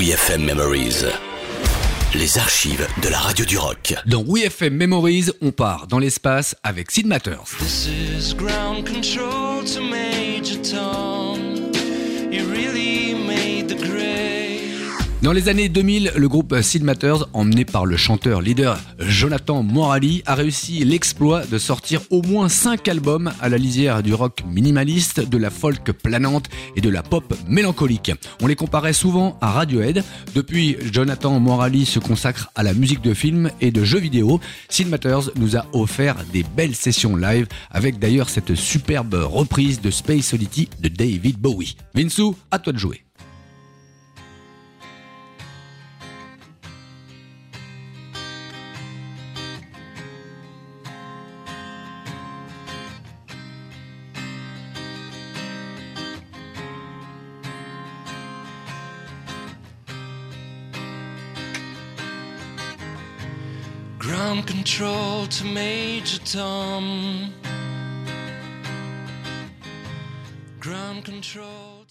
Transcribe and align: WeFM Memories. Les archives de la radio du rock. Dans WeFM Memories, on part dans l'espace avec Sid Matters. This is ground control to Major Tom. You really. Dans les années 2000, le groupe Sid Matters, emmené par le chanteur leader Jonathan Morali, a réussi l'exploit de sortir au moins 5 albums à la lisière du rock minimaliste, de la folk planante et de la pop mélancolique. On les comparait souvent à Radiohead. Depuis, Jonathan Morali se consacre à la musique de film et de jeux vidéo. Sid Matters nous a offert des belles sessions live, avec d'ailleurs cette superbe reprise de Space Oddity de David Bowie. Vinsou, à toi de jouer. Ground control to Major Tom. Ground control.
WeFM 0.00 0.46
Memories. 0.46 1.04
Les 2.14 2.38
archives 2.38 2.88
de 3.02 3.10
la 3.10 3.18
radio 3.18 3.44
du 3.44 3.58
rock. 3.58 3.92
Dans 4.06 4.24
WeFM 4.26 4.72
Memories, 4.72 5.26
on 5.42 5.52
part 5.52 5.88
dans 5.88 5.98
l'espace 5.98 6.56
avec 6.62 6.90
Sid 6.90 7.06
Matters. 7.06 7.44
This 7.58 7.86
is 7.86 8.34
ground 8.34 8.86
control 8.86 9.62
to 9.62 9.82
Major 9.82 10.56
Tom. 10.62 11.70
You 12.32 12.48
really. 12.50 13.09
Dans 15.22 15.32
les 15.32 15.50
années 15.50 15.68
2000, 15.68 16.12
le 16.16 16.28
groupe 16.30 16.62
Sid 16.62 16.82
Matters, 16.82 17.26
emmené 17.34 17.66
par 17.66 17.84
le 17.84 17.98
chanteur 17.98 18.40
leader 18.40 18.80
Jonathan 19.00 19.62
Morali, 19.62 20.22
a 20.24 20.34
réussi 20.34 20.82
l'exploit 20.82 21.44
de 21.44 21.58
sortir 21.58 22.00
au 22.08 22.22
moins 22.22 22.48
5 22.48 22.88
albums 22.88 23.30
à 23.38 23.50
la 23.50 23.58
lisière 23.58 24.02
du 24.02 24.14
rock 24.14 24.42
minimaliste, 24.46 25.20
de 25.20 25.36
la 25.36 25.50
folk 25.50 25.92
planante 25.92 26.48
et 26.74 26.80
de 26.80 26.88
la 26.88 27.02
pop 27.02 27.34
mélancolique. 27.46 28.12
On 28.40 28.46
les 28.46 28.56
comparait 28.56 28.94
souvent 28.94 29.36
à 29.42 29.50
Radiohead. 29.50 30.02
Depuis, 30.34 30.78
Jonathan 30.90 31.38
Morali 31.38 31.84
se 31.84 31.98
consacre 31.98 32.50
à 32.54 32.62
la 32.62 32.72
musique 32.72 33.02
de 33.02 33.12
film 33.12 33.50
et 33.60 33.72
de 33.72 33.84
jeux 33.84 34.00
vidéo. 34.00 34.40
Sid 34.70 34.88
Matters 34.88 35.32
nous 35.36 35.54
a 35.54 35.66
offert 35.74 36.16
des 36.32 36.46
belles 36.56 36.74
sessions 36.74 37.14
live, 37.14 37.46
avec 37.70 37.98
d'ailleurs 37.98 38.30
cette 38.30 38.54
superbe 38.54 39.12
reprise 39.12 39.82
de 39.82 39.90
Space 39.90 40.32
Oddity 40.32 40.70
de 40.80 40.88
David 40.88 41.36
Bowie. 41.36 41.76
Vinsou, 41.94 42.34
à 42.50 42.58
toi 42.58 42.72
de 42.72 42.78
jouer. 42.78 43.02
Ground 64.00 64.46
control 64.46 65.26
to 65.26 65.44
Major 65.44 66.20
Tom. 66.24 67.34
Ground 70.58 71.04
control. 71.04 71.79